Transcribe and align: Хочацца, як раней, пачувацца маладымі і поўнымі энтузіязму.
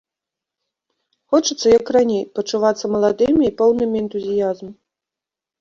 Хочацца, 1.35 1.67
як 1.79 1.91
раней, 1.97 2.23
пачувацца 2.39 2.85
маладымі 2.97 3.43
і 3.49 3.55
поўнымі 3.61 3.95
энтузіязму. 4.09 4.71